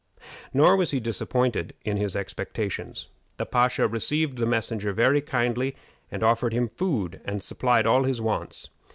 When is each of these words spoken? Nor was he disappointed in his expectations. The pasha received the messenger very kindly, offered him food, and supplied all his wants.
Nor 0.51 0.77
was 0.77 0.89
he 0.89 0.99
disappointed 0.99 1.75
in 1.85 1.95
his 1.95 2.15
expectations. 2.15 3.07
The 3.37 3.45
pasha 3.45 3.87
received 3.87 4.39
the 4.39 4.47
messenger 4.47 4.93
very 4.93 5.21
kindly, 5.21 5.75
offered 6.23 6.53
him 6.53 6.67
food, 6.69 7.21
and 7.23 7.43
supplied 7.43 7.85
all 7.85 8.05
his 8.05 8.19
wants. 8.19 8.69